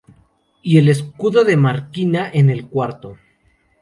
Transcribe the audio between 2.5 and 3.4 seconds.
cuarto.